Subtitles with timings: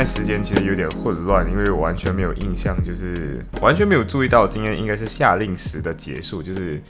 [0.00, 6.80] 在时间其实有点混乱，因为我完全没有印象，就是完全没有注意到今天应该是夏令时的结束，就是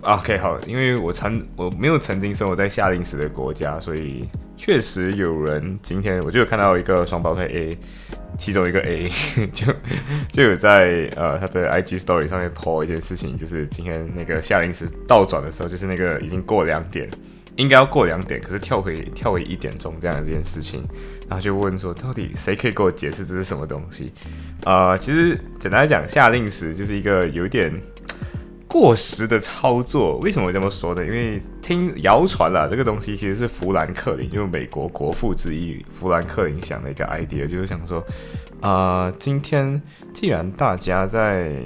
[0.00, 7.76] OK 好，因为我曾我没有曾经生活在夏令时的国家，所以确实有人今天我就有看到一个双胞胎 A，
[8.38, 9.06] 其中一个 A
[9.52, 9.66] 就
[10.32, 17.06] 就有在呃他的 IG Story 上面 po 一件事情，就是今天那个夏令时倒转的时候，就是那个已经过两点。
[17.56, 20.86] 应该要过两点，可是跳回跳回一点钟这样的这件事情，
[21.28, 24.12] 然后就问说，到底谁可以给我解释这是什么东西？
[24.64, 27.72] 呃，其实简单来讲，下令时就是一个有点
[28.68, 30.18] 过时的操作。
[30.18, 31.04] 为什么会这么说呢？
[31.04, 38.04] 因为听谣传啦，这个东西其实是富兰克林，就是美国国父之一富兰克林想的一个 idea，就是想说，
[38.60, 39.80] 啊，今天
[40.12, 41.56] 既然大家在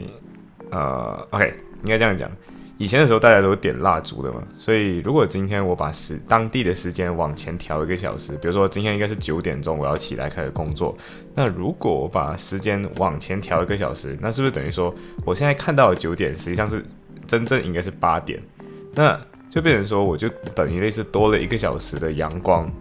[0.70, 2.30] 呃，OK，应该这样讲。
[2.80, 10.96] 以前的时候，大家都是点蜡烛的嘛，所以如果今天我把时当地的时间往前调一个小时，比如说今天应该是九点钟，我要起来开始工作。
[11.34, 14.94] 那如果我把时间往前调一个小时，那是不是等于说
[15.26, 16.82] 我现在看到的九点，实际上是
[17.26, 18.40] 真正应该是八点？
[18.94, 22.72] 那就变成说，我就等于类似多了一个小时的阳光，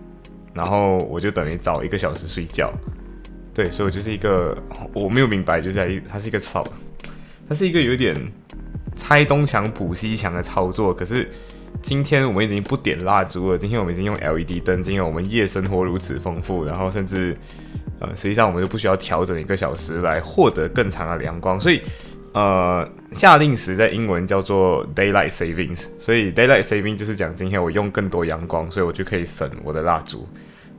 [0.53, 2.71] 然后我就等于早一个小时睡觉。
[3.53, 4.57] 对，所以我就是一个
[4.93, 6.65] 我没有明白，就是它是一个操，
[7.49, 8.15] 它是一个有点。
[8.99, 11.31] 拆东墙补西墙的操作，可是
[11.81, 13.57] 今天我们已经不点蜡烛了。
[13.57, 17.35] 今天我们已经用 LED 灯，今天我们夜生活如此丰富，然后甚至
[17.99, 21.57] 呃，实际上我们就不需要调整一个小时来获得更长的阳光。
[21.57, 21.81] 所以
[22.33, 30.27] 呃，夏令时在英文叫做 daylight savings，所以 daylight saving 就是讲今天我用更多阳光，所以我就可以省我的蜡烛。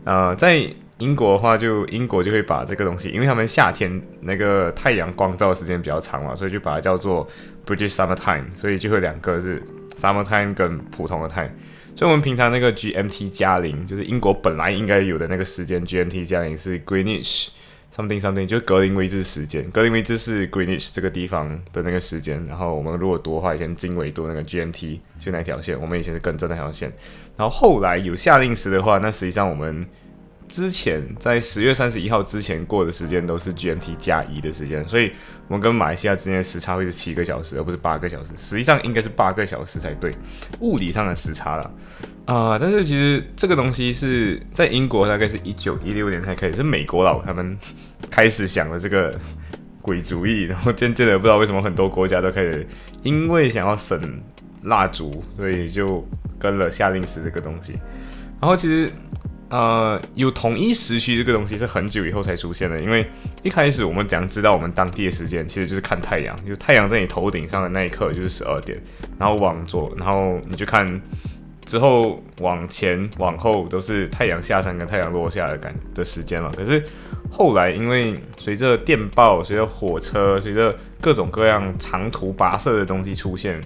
[0.05, 0.63] 呃，在
[1.01, 7.27] 英国的话，就英国就会把这个东西，因为他们夏天那个太阳光照的时间比较长嘛，所以就把它叫做
[7.67, 9.61] British Summer Time，所以就会两个是
[9.99, 11.51] Summer Time 跟普通的 Time。
[11.97, 17.49] 所以我们平常那个 GMT 加零，就是英国本来应该有的那个时间，GMT 加零是 Greenwich
[17.95, 19.69] something something，就是格林威治时间。
[19.71, 22.47] 格林威治是 Greenwich 这个地方的那个时间。
[22.47, 26.93] 然后我们如果读的话，以前经纬度那个 GMT 就那条线，我们以前是跟着那条线。
[27.37, 29.87] 然后后来有夏令时的话，那实际上我们。
[30.51, 35.13] 之前在十月三十一号之前过的时间都是 GMT 加一的时间，所以
[35.47, 38.33] 我们跟马来西亚之间的时差会是七个小时，而不是八个小时。
[38.37, 40.13] 实际上应该是八个小时才对，
[40.59, 41.73] 物理上的时差了
[42.25, 42.59] 啊。
[42.59, 47.57] 但是其实这个东西是在英国大概是一九一六年才开始，是美国佬他们
[48.11, 49.17] 开始想的这个
[49.81, 52.67] 鬼主意，然后渐渐的不知道为什么很多国家都开始
[53.05, 54.21] 因为想要省
[54.65, 56.05] 蜡烛，所以就
[56.41, 57.79] 跟了夏令时这个东西。
[58.41, 58.91] 然后其实。
[59.51, 63.05] 呃，有统一时区这个东西是很久以后才出现的，因为
[63.43, 68.81] 一开始我们怎样知道我们当地的时间，其实就是看太阳，就太阳在你头顶上的那一刻就是十二点，
[69.19, 71.03] 然后往左，然后你就看
[71.67, 76.53] 之后往前往后都是太阳下山跟太阳落下的感的时间嘛。
[76.57, 76.81] 可是
[77.29, 83.61] 后来因为随着电报、随着火车、随着各种各样长途跋涉的东西出现。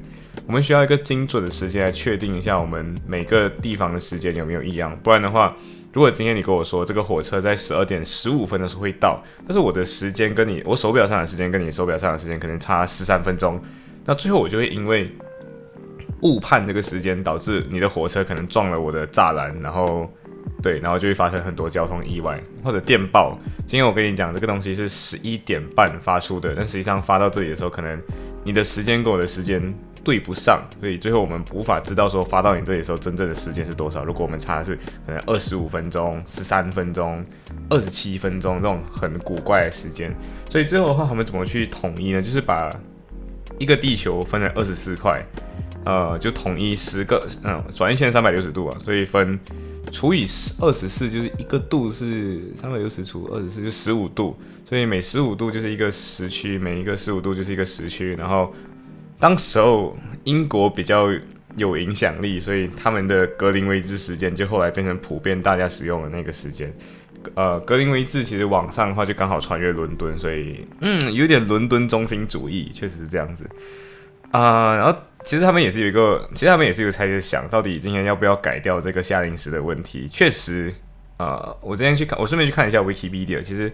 [0.46, 5.56] 我们需要一个精准的时间来确定一下我们每个地方的时间有没有异样，不然的话，
[5.92, 13.58] 如果今天你跟我说这个火车在十二点十五分的时候会到，但是我的时间跟你我手表上的时间跟你手表上的时间可能差十三分钟，
[14.04, 15.10] 那最后我就会因为
[16.20, 20.06] 误判这个时间，导致你的火车可能撞了我的栅栏，然后
[20.62, 23.38] 对，然后就会发生很多交通意外或者电报。
[23.66, 27.98] 今天我跟你讲这个东西是十一点半发出的，但实际上发到这里的时候，可能
[28.44, 29.74] 你的时间跟我的时间。
[30.04, 34.04] 对不上，所以最后我们无法知道说发到你这里的时候真正的时间是多少。
[34.04, 34.76] 如果我们差的是
[35.06, 37.24] 可能二十五分钟、十三分钟、
[37.70, 40.14] 二十七分钟这种很古怪的时间，
[40.50, 42.20] 所以最后的话，他们怎么去统一呢？
[42.20, 42.70] 就是把
[43.58, 45.24] 一个地球分成二十四块，
[45.86, 49.40] 呃，就统一十个，嗯，转一圈三百六十度啊，所以分
[49.90, 54.36] 除以十二十四，就是一个度是三百六十除二十四就十五度，
[54.68, 58.52] 所以每十五度就是一个时区，每一个十五度就是一个时区，然后。
[59.24, 61.08] 当时候英国比较
[61.56, 66.70] 有影响力，所以他们的格林威治时间就后来变成普遍大家使用的那个时间。
[67.34, 73.48] 呃，格林威治其实网上的话就刚好穿越伦敦，所以嗯，有点伦敦中心主义，确实是这样子
[74.30, 74.76] 啊。
[74.76, 74.94] 然后
[75.24, 80.06] 其实他们也是有一个，其实他们也是有开始想到底今天要不要改掉这个夏令时的问题。
[80.06, 80.70] 确实，
[81.16, 83.72] 呃，我之前去看，我顺便去看一下 Wikipedia，其实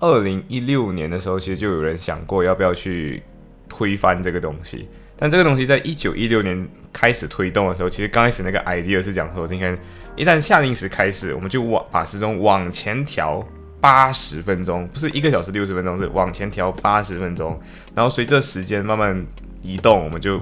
[0.00, 3.22] 二零一六年的时候，其实就有人想过要不要去。
[3.68, 4.88] 推翻这个东西。
[5.20, 9.76] 但这个东西在一九一六年开始推动的时候，其实刚开始那个 idea 是讲说，今天
[10.14, 13.44] 一旦夏令时开始，我们就往把时钟往前调
[13.80, 17.60] 八十分钟，不是一个小时六十分钟，是往前调八十分钟。
[17.96, 19.26] 然后随着时间慢慢
[19.60, 20.40] 移动，我们就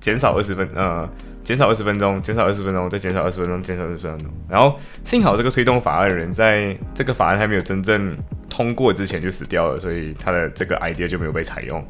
[0.00, 1.06] 减少二十分，呃，
[1.44, 4.30] 减少二十分钟，减少二十分钟，再减少二十分钟，减少二十分钟。
[4.48, 8.16] 然后幸好这个推动法案的人在这个法案还没有真正。
[8.50, 11.82] 通过之前就死掉了，所以他的这个 idea 就没有被采用，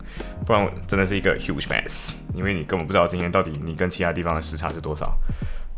[0.46, 5.12] 不然真的是一个 huge mess，因为你根本不知道今天到底你跟其他地方的时差是多少。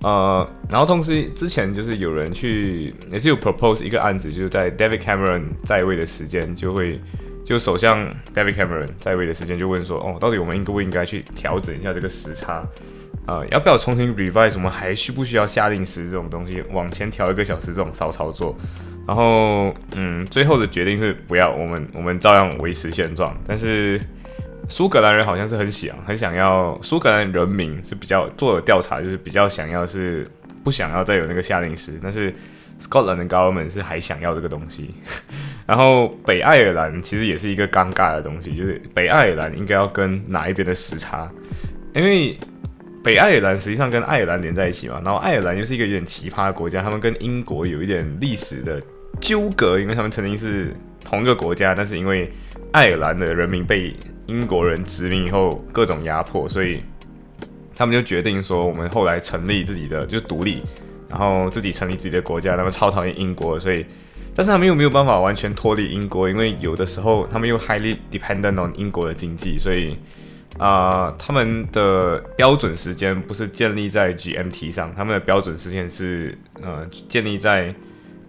[0.02, 7.00] 呃，然后同时之前就是有人去也是有 propose 一个案子，就是在 David Cameron 在位的时间就会，
[7.44, 12.66] 就首相 David Cameron 在位的时间就问说，哦，到底我们应不应该去调整一下这个时差？
[13.28, 14.54] 呃，要不要重新 revise？
[14.54, 18.56] 我们还需不需要下令时这种东西往前调一个小时这种骚操作？
[19.06, 23.36] 然后，嗯，最后的决定是不要，我们我们照样维持现状。
[23.46, 24.00] 但是
[24.68, 30.26] 苏格兰人好像是很想很想要，苏格兰人民是比较做了调查，就是比较想要是
[30.62, 31.98] 不想要再有那个夏令时。
[32.02, 32.32] 但是
[32.80, 34.94] Scotland 的 government 是还想要这个东西。
[35.66, 41.30] 然后北爱尔兰其实也是一个尴尬的东西，就是北爱尔兰应该要跟哪一边的时差？
[41.94, 42.38] 因为
[43.02, 48.80] 北爱尔兰实际上跟爱尔兰连在一起嘛，然后爱尔兰又是一个有点奇葩的国家，他们跟英国有一点历史的
[49.20, 50.72] 纠葛，因为他们曾经是
[51.04, 52.30] 同一个国家，但是因为
[52.70, 53.92] 爱尔兰的人民被
[54.26, 56.80] 英国人殖民以后各种压迫，所以
[57.74, 60.62] 他们就决定说，我们后来成立自己的就独立，
[61.08, 63.84] 然后自己成立自己的国家，他们超讨厌英国，所以
[64.32, 69.96] 但是他们又没有办法完全脱离英国，因为有的时候他们又 highly dependent on 英国的经济，所以。
[70.58, 77.74] 啊，他们的标准时间不是建立在 GMT 上，他们的标准时间是呃建立在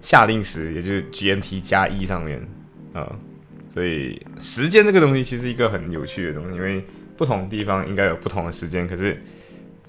[0.01, 2.41] 夏令时，也就是 GMT 加一上面
[2.93, 3.13] 啊。
[3.71, 6.83] 所以时间这个东西其实一个很有趣的东西，因为
[7.17, 9.21] 不同地方应该有不同的时间，可是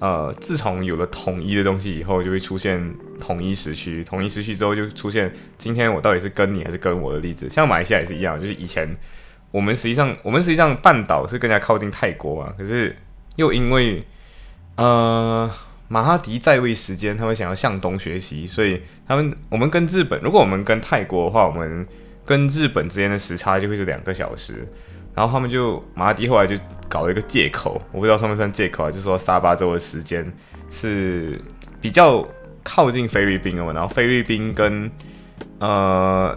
[0.01, 8.95] 呃自从有了统一的东西以后，就会出现统一时区，统一时区之后就出现今天我到底是跟你还是跟我的例子，像马来西亚也是一样，就是以前。
[9.55, 12.97] 我们实际上，我们实际上半岛是更加靠近泰国啊，可是
[13.37, 14.05] 又因为
[14.75, 15.49] 呃
[15.87, 21.87] 马哈迪在位时间，他们想要向东学习，所以他们我们跟日本，如果我们跟泰国的话，我们
[22.25, 24.67] 跟日本之间的时差就会是两个小时，
[25.15, 26.57] 然后他们就马哈迪后来就
[26.89, 30.29] 搞了一个借口，我不知道算不算借口啊，就是说沙巴州的时间
[30.69, 31.41] 是
[31.81, 32.27] 比较
[32.65, 34.91] 靠近菲律宾哦，然后菲律宾跟
[35.61, 36.37] 呃。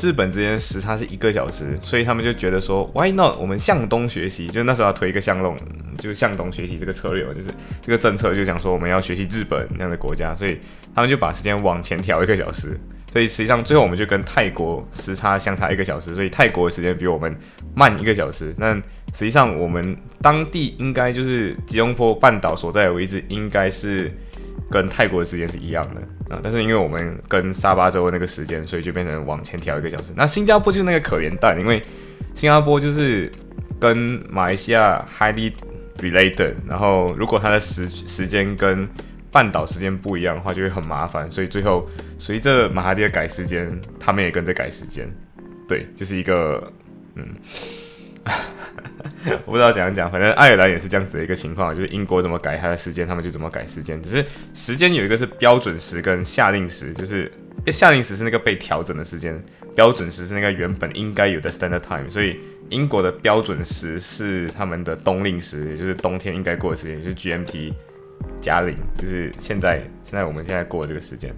[0.00, 3.38] 日本之间时差是一个小时，所以他们就觉得说，Why not？
[3.38, 5.56] 我们向东学习，就那时候要推一个向东，
[5.98, 7.48] 就向东学习这个策略，就是
[7.80, 10.58] 这个政策就讲说我们要学习日本那样的国家，所以
[10.94, 12.78] 他们就把时间往前调一个小时，
[13.12, 17.36] 所以实际上最后我们就跟泰国时差相差一个小时，所以泰国的时间比我们
[17.74, 18.54] 慢一个小时。
[18.56, 24.10] 那实际上我们当地应该就是吉隆坡半岛所在的位置，应该是。
[24.72, 26.00] 跟泰国的时间是一样的
[26.34, 30.12] 啊，但是因为我们跟沙巴州那个时间，所以就变成往前调一个小时。
[30.16, 31.80] 那新加坡就是那个可怜蛋，因为
[32.34, 33.30] 新加坡就是
[33.78, 33.96] 跟
[34.30, 35.52] 马来西亚 highly
[35.98, 38.88] related，然后如果它的时时间跟
[39.30, 41.30] 半岛时间不一样的话，就会很麻烦。
[41.30, 41.86] 所以最后
[42.18, 45.06] 随着马哈蒂的改时间，他们也跟着改时间。
[45.68, 46.72] 对，就是一个
[47.14, 47.24] 嗯。
[49.46, 54.00] 我不知道怎样讲，反正爱尔兰也是这样子的一个情况，就是英国怎么改它的时间，他们就怎么改时间。
[54.02, 57.30] 只是时间有一个是标准时跟夏令时，就是
[57.72, 59.40] 夏令时是那个被调整的时间，
[59.74, 62.10] 标准时是那个原本应该有的 standard time。
[62.10, 67.72] 所以英国的标准时是他们的冬令时，也就是冬天应该过的时间，就是 GMT
[68.40, 71.32] 加零，就是现在现在我们现在过的这个时间。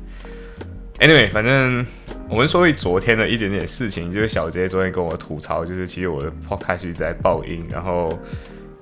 [1.01, 1.85] Anyway，反正
[2.29, 8.09] 我们说回昨天的一点点事情，就是小杰昨天跟我吐槽，就是其实我的 podcast 一直在爆音，然后，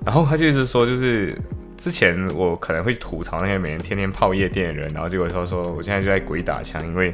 [0.05, 1.35] 然后他就是说，就是
[1.75, 7.11] 之前我可能会吐槽那些每天天天泡夜店的人，然后结果他说我现在就在鬼打墙，因为，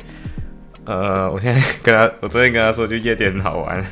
[0.83, 3.83] 呃，我现在跟他，我昨天跟他说就夜店很好玩，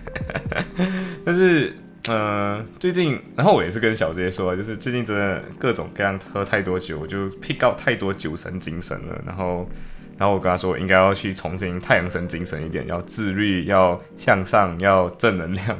[1.23, 1.73] 但是，
[2.09, 9.67] 呃，最近，然后我也是跟小杰说，就是最近真的各种各样喝太多酒，就 pick out 太多酒神精神了，然后。
[10.17, 15.79] 然后我跟他说，应该要去重新太阳神精神一点，要自律，要向上，要正能量，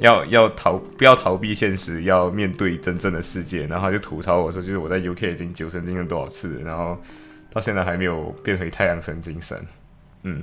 [0.00, 3.66] 要要逃，不要逃避现实，要面对真正的世界。
[3.66, 6.98] 然后他就吐槽我说，就是我在 UK 已经酒神精神多少次，然后
[7.50, 9.60] 到现在还没有变回太阳神精神。
[10.22, 10.42] 嗯，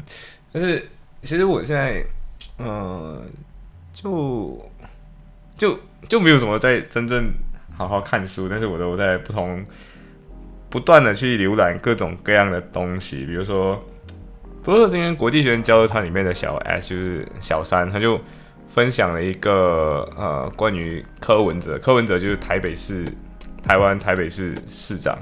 [0.52, 0.88] 但是
[1.24, 2.06] 其实我现在，
[2.60, 3.20] 嗯，
[3.92, 4.72] 就
[5.58, 7.34] 就就没有什么在真正
[7.76, 9.66] 好好看书，但是我都在不同。
[10.74, 13.80] 不断的去浏览各种各样的东西，比如说，
[14.64, 18.20] 不是今天国际学生交流团里面的小 S 就是小三，他就
[18.72, 23.06] 分享了一个呃关于柯文哲，柯文哲就是台北市
[23.62, 25.16] 台湾台北市市长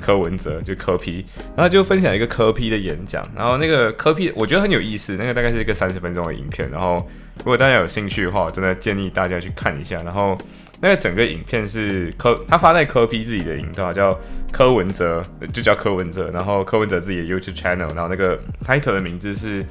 [0.00, 7.06] 柯文哲就柯 P，然后就分享一个柯 P 的演讲，然后那个柯 P 我觉得很有意思，那个大概是一个三十分钟的影片，然后
[7.38, 10.36] 如果大家有兴趣的话，我真的建议大家去看一下，然后。
[10.78, 14.14] 那个整个影片是柯他发在柯 P 自己的频道，叫
[14.52, 16.30] 柯文哲，就叫柯文哲。
[16.30, 19.64] 然后柯文哲自己的 YouTube channel，然后那个 title 的名字是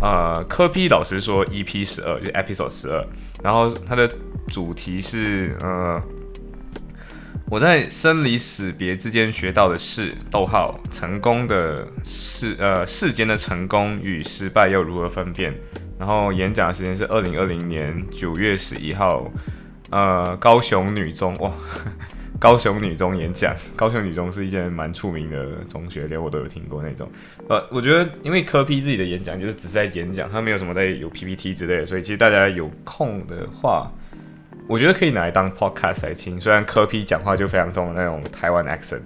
[0.00, 3.04] 呃柯 P 老师说 EP 十二，就 Episode 十二。
[3.42, 4.08] 然后它的
[4.52, 6.00] 主题是呃
[7.46, 15.52] 我在生离死别之间学到的事逗号成功的世呃世间的成功与失败又如何分辨？
[16.02, 19.30] 然后演讲的时间是二零二零年九月十一号。
[19.90, 21.52] 呃，高雄女中哇，
[22.40, 27.08] 高雄女中演讲，高雄女中是一间蛮出名的中学，连我都有听过那种。
[27.48, 33.88] 呃，我觉得因为科 P 自己的演讲就是只是在演讲，他没有什么在有 PPT 之类的，所以其实大家有空的话，
[34.66, 36.40] 我觉得可以拿来当 podcast 来听。
[36.40, 39.02] 虽然科 P 讲话就非常重那种台湾 accent，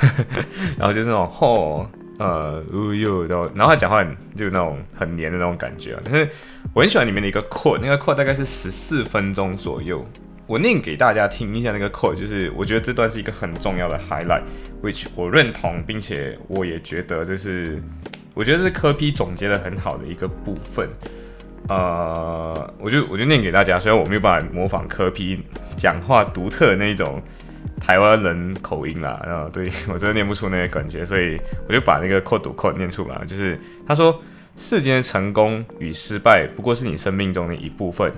[0.78, 1.86] 然后就是那种吼。
[2.22, 2.64] 呃，
[2.94, 4.04] 哟，然后然后他讲话
[4.36, 6.00] 就那种很黏的那种感觉啊。
[6.04, 6.28] 但是
[6.72, 10.06] 我很喜欢里面的一个 quote，那个 quote 大概是十四分钟左右。
[10.46, 17.82] 我念给大家听一下那个 quote，就是我觉得这段是一个很重要的 highlight，which 我认同，并且我也觉得这是
[18.34, 20.88] 我觉得是科批总结的很好的一个部分。
[21.68, 25.42] 呃，我就我就念给大家，虽然我没有办法模仿科批
[25.76, 27.20] 讲话独特的那一种。
[27.84, 31.36] 台湾人口音啦，然后对我真的念不出那个感觉，所 以
[31.68, 33.24] 我就把那个扩读扩念出来。
[33.26, 34.22] 就是他说，
[34.56, 38.12] 世间成功与失败不过是你生命中的一部分。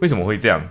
[0.00, 0.66] 为什么会这样？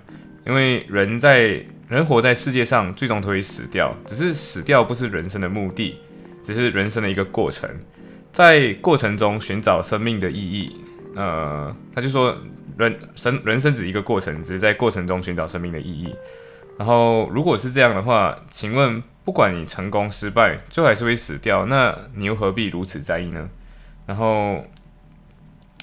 [0.48, 3.96] 因为人在人活在世界上，最终都会死掉。
[4.08, 6.00] 只是死掉不是人生的目的，
[6.44, 7.70] 只是人生的一个过程。
[8.32, 10.76] 在过程中寻找生命的意义。
[11.16, 12.36] 呃，他就说，
[12.78, 16.16] 人生人生只一个过程，只是在过程中寻找生命的意义。
[16.80, 23.50] 然后，如果是这样的话，请问，不管你成功失败，最后还是会死掉，那你又何必如此在意呢？
[24.06, 24.64] 然后，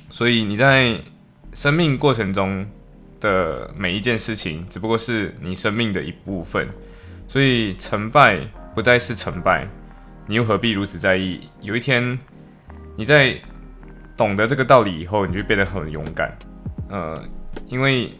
[0.09, 0.99] 所以你在
[1.53, 2.67] 生命过程中
[3.21, 6.67] 的每一件事情，只不过是你生命的一部分。
[7.29, 8.41] 所以，成败
[8.75, 9.69] 不再是成败，
[10.27, 11.47] 你又何必如此在意？
[11.61, 12.19] 有一天，
[12.97, 13.39] 你在
[14.17, 16.35] 懂得这个道理以后，你就变得很勇敢。
[16.89, 17.23] 呃，
[17.69, 18.19] 因为。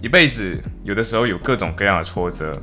[0.00, 2.60] 一辈子有的时候有各种各样的挫折，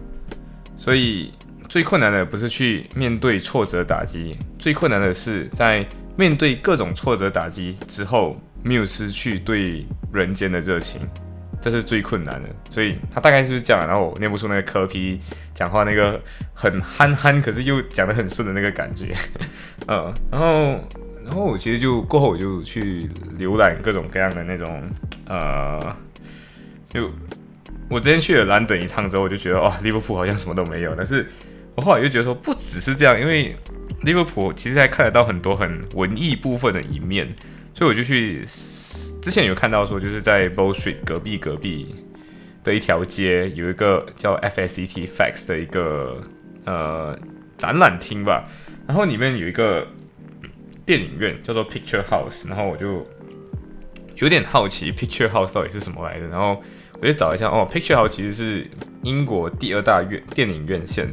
[0.78, 1.34] 所以
[1.68, 5.86] 最困难的不是去面对挫折打击，最困难的是在
[6.16, 11.02] 面对各种挫折打击之后，没有失去对人间的热情，
[11.62, 12.50] 这是最困难的。
[12.70, 15.20] 所以他大概就是这样，然后我念不出那个科皮
[15.54, 16.22] 讲话那个
[16.54, 19.16] 很憨憨，可是又讲得很顺的那个感觉，
[19.88, 20.80] 嗯， 然后
[21.24, 23.10] 然后我其实就过后我就去
[23.40, 24.84] 浏览各种各样的那种
[25.28, 25.96] 呃。
[26.94, 27.10] 就
[27.90, 30.94] 我之前去了兰登一趟之后，我就觉得哦，利物浦好像什么都没有。
[30.96, 31.28] 但是
[31.76, 33.56] 我后来又觉得说，不只是这样，因为
[34.04, 37.28] 利物浦其实还看得到很多很文艺部分的一面，
[37.74, 41.96] 所以我就去之前有看到说，就是在 Bow Street 隔壁隔壁
[42.64, 46.22] 的一条街有一个叫 FSCT Facts 的一个
[46.66, 47.18] 呃
[47.58, 48.48] 展览厅吧，
[48.88, 49.88] 然后里面有一个
[50.86, 53.06] 电影院叫做 Picture House，然后我就
[54.22, 56.62] 有点好奇 Picture House 到底是什么来的，然后。
[57.00, 58.70] 我就找一下哦，Picture House 其实是
[59.02, 61.10] 英国第二大院电影院线，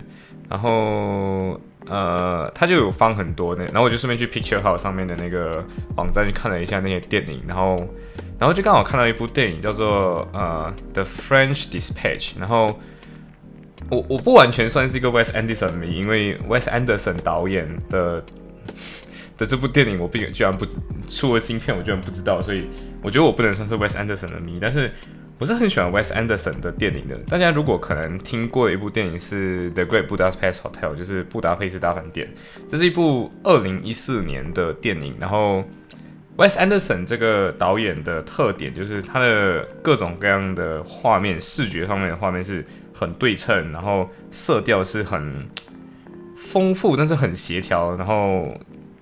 [0.46, 5.64] 然后呃，它就有放很多那，然后我就顺便去 Picture House 上面的那个
[5.96, 7.74] 网站去看了一下那些电影，然后
[8.38, 12.78] 然后就刚好看到一部电影叫做呃 The French Dispatch，然后
[13.88, 18.22] 我我不完全算是一个 Wes Anderson 迷，因为 Wes Anderson 导演的
[19.38, 20.76] 的这部电影我并居然不知
[21.06, 22.68] 出了新片，我居然不知道，所以
[23.02, 24.92] 我觉得我不能算是 Wes Anderson 的迷，但是。
[25.40, 27.16] 我是很喜欢 Wes Anderson 的电影的。
[27.28, 32.28] 大家如果可能听过一部电影是 The Great Budapest Hotel，就是布达佩斯大饭店。
[32.68, 35.14] 这是一部二零一四年的电影。
[35.20, 35.62] 然后
[36.36, 45.48] Wes Anderson 这个导演的特点就是他的各种各样的画面，视觉方面的画面是很对称，然后色调是很
[46.36, 47.94] 丰富，但是很协调。
[47.94, 48.52] 然后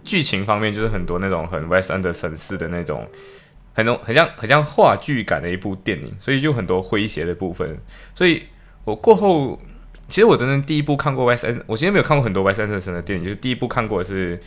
[0.06, 3.06] 剧情方面就是很多那种很 West Anderson 式的那种。
[3.74, 7.78] 很多很像很像话剧感的一部电影，所以就很多诙谐的部分。
[8.14, 8.42] 所以
[8.84, 9.60] 我过后，
[10.08, 14.40] 其实我真正第一部看过 West End，我其实没有看过很多 West Anderson 的电影，就是第一部看过的是，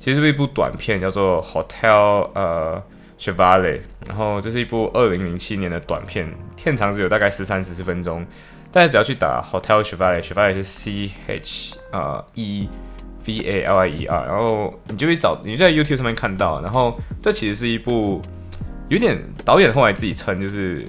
[0.00, 2.82] 其实是一部短片，叫做 Hotel 呃
[3.20, 8.26] Chevale，然后这是一部二零零七年的短片，片长只有大概十三十四分钟，
[8.72, 12.68] 大家只要去打 Hotel Chevale，Chevale 是 C H 呃 E
[13.26, 18.20] V A L I E R，然后你就会找，你就在 YouTube 上面看到，然后这其实是一部。
[18.88, 20.86] 有点导演后来自己称就是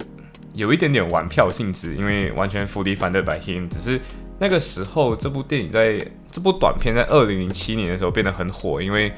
[0.53, 3.65] 有一点点玩票性质，因为完全 fully funded by him。
[3.69, 3.97] 只是
[4.39, 9.13] 那个时候这部电影在这部短片在二零零七年的时候变得很火，因为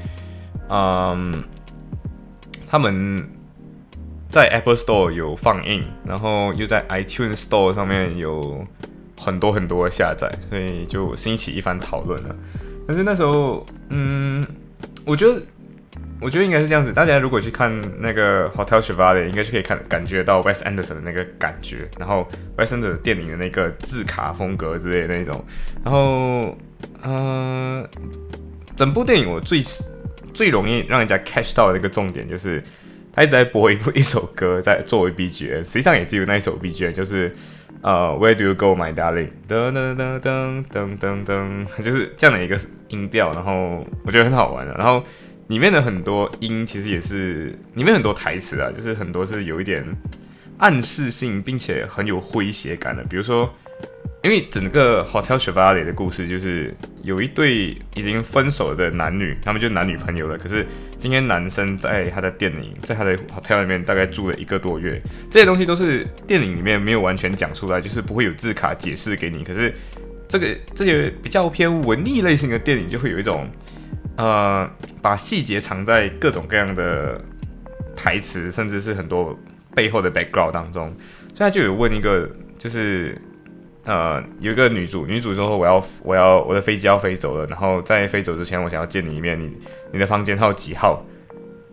[0.68, 1.42] 嗯，
[2.68, 3.28] 他们
[4.28, 8.64] 在 Apple Store 有放映，然后又在 iTunes Store 上面有
[9.18, 12.36] 很多很多的下载，所以就兴起一番讨论了。
[12.86, 14.46] 但是那时候，嗯，
[15.04, 15.40] 我觉得。
[16.18, 22.26] 我觉得应该是这样子，大家如果去看那个 Hotel Chevalier，应该就可以看感觉到 Wes Anderson 的那个感觉，然后
[22.56, 25.44] Wes Anderson 电影的那个字卡风格之类的那种，
[25.84, 26.56] 然后，
[27.02, 27.86] 嗯，
[28.74, 29.60] 整部电影我最
[30.32, 32.62] 最容易让人家 catch 到的一个重点就是，
[33.12, 37.36] 他一直在播一部 一首歌在作为 BGM，实际上也只有那一首 BGM，就是
[37.86, 39.30] 呃 Where do you go, my darling？
[39.48, 45.02] 噔噔噔噔噔噔噔，就是这样的一个音调，然后我觉得很好玩的，然后。
[45.48, 49.86] 里面的很多音其实也是里面很多台词啊，就是很多是有一点
[50.58, 53.04] 暗示性，并且很有诙谐感的。
[53.04, 53.48] 比如说，
[54.26, 60.36] 因为整个 Hotel Chevalier 的故事就是有一对已经分手的男女，他们就男女朋友了。
[60.36, 60.66] 可是
[60.96, 69.44] 今天男生在他的电影，在他的 hotel 里面大概住了一个多月，这些东西都是电影里面没有完全讲出来，就是不会有字卡解释给你。
[69.44, 69.72] 可是
[70.26, 73.48] 这个这些比较偏文艺类型的电影就会有一种。
[74.18, 74.66] 呃，
[75.02, 77.22] 把细节藏在各种各样的
[77.94, 79.38] 台词，甚至是很多
[79.74, 80.86] 背后的 background 当中。
[81.34, 82.26] 所以他就有问一个，
[82.58, 83.20] 就是
[83.86, 89.40] 呃，有一个女主，女主说我要我要我的飞机要飞走了，然后在飞走之前，我想要见你一面。
[89.40, 89.56] 你
[89.92, 91.02] 你的房间号几号？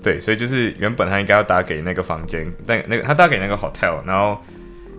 [0.02, 4.42] 对，所以就是原本他应该要打给那个房间，但那个他打给那个 hotel，然后。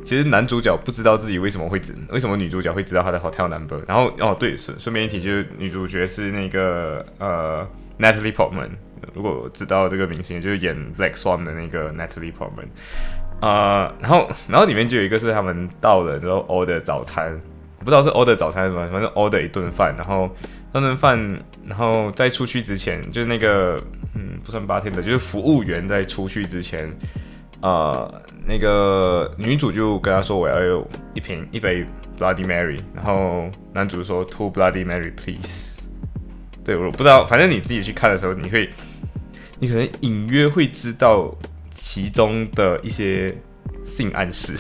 [0.07, 3.83] 其实男主角不知道自己为什么会知，为什么女主角会知道他的 hotel number。
[3.89, 7.67] 然后哦，对，顺顺便一提，就是女主角是那个呃
[7.99, 8.69] Natalie Portman。
[9.15, 12.69] 如果知道这个明星，就是演 Black Swan 的那个 Natalie Portman。
[13.41, 17.41] 啊，然后然后里面就有一个是他们到了之后 order 早餐，
[17.79, 20.31] 不知道是 order 早餐什么，反正 order 一顿饭，然后
[20.73, 21.19] 那顿饭，
[21.67, 23.83] 然后在出去之前，就是那个
[24.15, 26.91] 嗯，不算八天的，就是服务员在出去之前。
[27.61, 31.83] 呃，那个女主就跟他说：“我要有一瓶一杯
[32.19, 35.81] Bloody Mary。”然后男主说：“Two Bloody Mary, please。”
[36.63, 38.69] 对，我不知道，反正你自己去看的时候，你会，
[39.59, 41.35] 你可能隐约会知道
[41.75, 43.37] 其中的一些
[43.83, 44.55] 性暗示，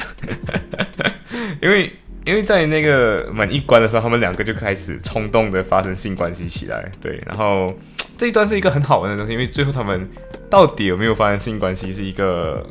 [1.62, 1.92] 因为
[2.24, 6.90] 因为在那个门一关的时候，他们两个就开始冲动的发生性关系起来。
[7.00, 7.72] 对，然后
[8.18, 10.08] 这一段是一个很好玩的东西，因为最后他们
[10.50, 12.66] 到底有没有发生性关系，是一个。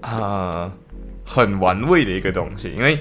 [0.00, 0.72] 啊，
[1.24, 3.00] 很玩味的一个东西，因为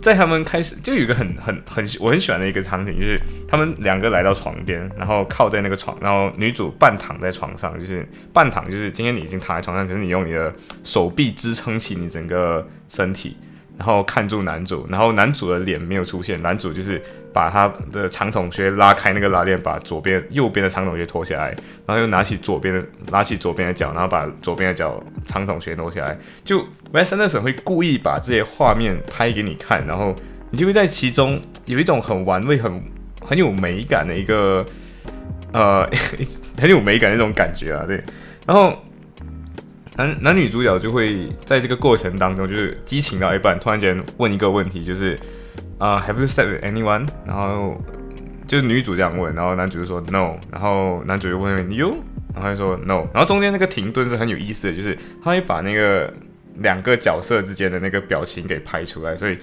[0.00, 10.52] 在他们开始就有一个很很很我很喜欢的一个场景，就是他们两个来到床边，然后靠在那个床，然后女主半躺在床上，就是半躺，就是今天你已经躺在床上，可是你用你的
[10.84, 13.36] 手臂支撑起你整个身体。
[13.78, 17.00] 然后看住男主，然后男主的脸没有出现，男主就是
[17.32, 21.54] 把他的长筒靴拉开那个拉链，把左边、右边的长筒靴脱下来，
[21.86, 26.18] 然后又拿起左边的拿起左边的脚，然后把左边的脚长筒靴脱下来。
[26.44, 26.58] 就
[26.92, 30.12] Wes Anderson 会故意把这些画面拍给你看，然后
[30.50, 32.82] 你就会在其中有一种很玩味、很
[33.20, 34.66] 很有美感的一个
[35.52, 35.88] 呃
[36.60, 38.02] 很有美感的那种感觉啊，对，
[38.44, 38.76] 然后。
[39.98, 45.18] 男男女主角就会在这个过程当中，就是激情到一半，突然间问一个问题，就是
[45.76, 47.04] 啊，Have you slept with anyone？
[47.26, 47.76] 然后
[48.46, 51.96] 就是女主这样问，然后男主就说 No，然后男主又问 You，
[52.32, 56.14] 然后就说 No，然后中间那个停顿是很有意思的，就是他会把那个
[56.58, 59.36] 两个角色之间的那个表情给拍出来，所以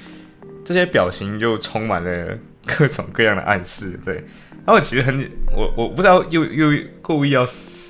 [0.64, 4.00] 这些表情就充满了各种各样的暗示。
[4.06, 4.24] 对，
[4.66, 5.20] 然后其实很
[5.54, 7.42] 我我不知道又又故意要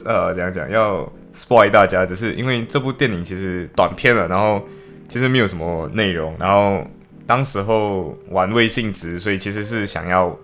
[0.04, 1.08] 呃怎样讲要。
[1.36, 4.66] Spoil 大家，只是因为这部电影其实短片了，然后
[5.10, 6.86] 其实没有什么内容，然后
[7.28, 10.36] 当时候玩味性质，所以其实是想要。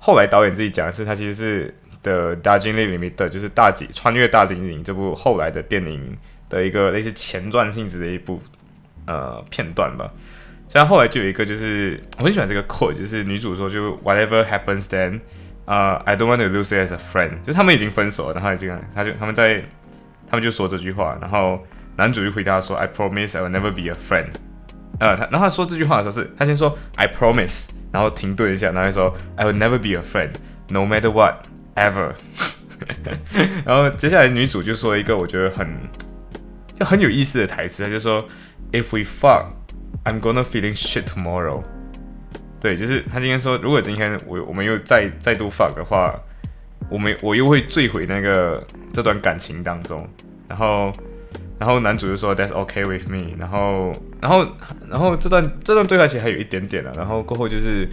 [0.00, 6.16] 后来导演自己讲的是，他其实是的《大金陵》里面的，就是大几穿越大金陵这部后来的电影
[6.48, 8.40] 的一个类似前传性质的一部
[9.08, 10.08] 呃片段吧。
[10.68, 15.18] 像后来就有一个，就是我很喜欢这个 quote，就是女主说就 Whatever happens then，
[15.64, 19.64] 啊，I don't want to lose you as a friend，就他们已经分手了，然后已经他就他们在。
[20.30, 21.58] 他们就说这句话，然后
[21.96, 24.28] 男主就回答说：“I promise I will never be a friend。”
[25.00, 30.32] 呃，他然后他说这句话的时候是，他先说 “I promise”，然后停顿一下，然后说 “I will never be a friend,
[30.68, 32.12] no matter what, ever。”
[33.64, 35.66] 然后接下来女主就说一个我觉得很
[36.78, 38.26] 就很有意思的台词，他就说
[38.72, 39.46] ：“If we fuck,
[40.04, 41.62] I'm gonna feeling shit tomorrow。”
[42.60, 46.14] 对，就是他今天说，如果今天我我们又再再度 fuck 的话。
[46.90, 50.08] 我们我又会坠毁那个这段感情当中，
[50.48, 50.92] 然后
[51.58, 54.46] 然后男主就说 That's okay with me，然后然后
[54.88, 57.88] 然后这段这段对话其实还有一点点的，然后过后就是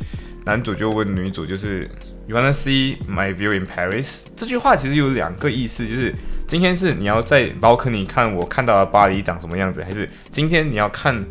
[0.46, 1.90] 男主就问女主就是
[2.28, 4.26] You wanna see my view in Paris？
[4.36, 6.14] 这句话其实有两个意思，就是
[6.48, 11.26] 今天是你要在包克尼看我看到的巴黎长什么样子，还是今天你要看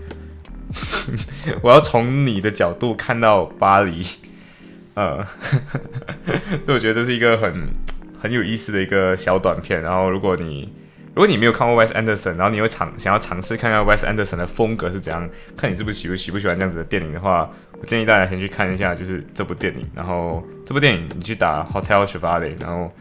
[1.62, 4.04] 我要从你的角度看到巴黎？
[4.94, 5.24] 呃，
[6.64, 7.52] 所以我觉得这是一个很
[8.20, 9.82] 很有意思的一个小短片。
[9.82, 10.72] 然后，如果你
[11.08, 19.84] 如果你没有看过 Wes Anderson，然后你又尝想要尝试看看 Wes Anderson 的风格是怎样，看你是不是喜不喜不喜欢这样子的电影的话，我建议大家先去看一下，就是这部电影。
[19.94, 22.92] 然后这部电影你去打 Hotel Chevrolet，然后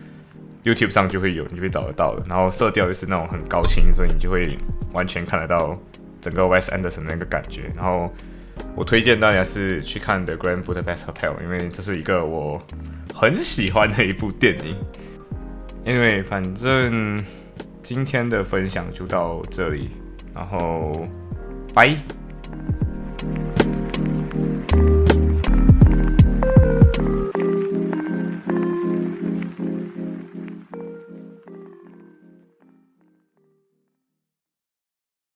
[0.64, 2.24] YouTube 上就会有，你就会找得到的。
[2.28, 4.58] 然后色调又是那种很高清，所以你就会
[4.94, 5.80] 完全看得到
[6.20, 7.72] 整个 Wes Anderson 的那个感觉。
[7.76, 8.12] 然后。
[8.76, 12.62] 我推荐大家是去看《The Grand Budapest Hotel》，因为这是一个我
[13.14, 14.76] 很喜欢的一部电影。
[15.86, 17.24] 因为反正
[17.82, 19.90] 今天的分享就到这里，
[20.34, 21.08] 然后
[21.74, 21.96] 拜。